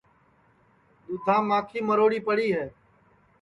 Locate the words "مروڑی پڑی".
1.87-2.47